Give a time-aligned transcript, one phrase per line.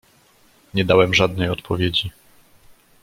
[0.73, 2.11] "Nie dałem żadnej odpowiedzi."